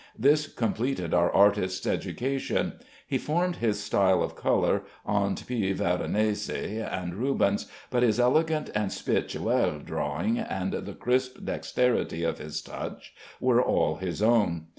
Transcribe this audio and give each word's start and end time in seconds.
This 0.17 0.47
completed 0.51 1.13
our 1.13 1.31
artist's 1.31 1.85
education. 1.85 2.79
He 3.05 3.19
formed 3.19 3.57
his 3.57 3.79
style 3.79 4.23
of 4.23 4.35
color 4.35 4.81
on 5.05 5.35
P. 5.35 5.73
Veronese 5.73 6.49
and 6.49 7.13
Rubens, 7.13 7.67
but 7.91 8.01
his 8.01 8.19
elegant 8.19 8.71
and 8.73 8.91
spirituel 8.91 9.77
drawing 9.77 10.39
and 10.39 10.73
the 10.73 10.95
crisp 10.95 11.37
dexterity 11.45 12.23
of 12.23 12.39
his 12.39 12.63
touch 12.63 13.13
were 13.39 13.61
all 13.61 13.97
his 13.97 14.23
own. 14.23 14.69